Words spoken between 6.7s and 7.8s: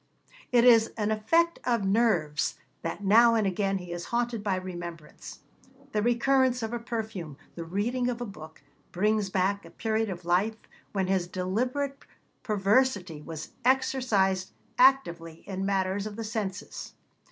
a perfume, the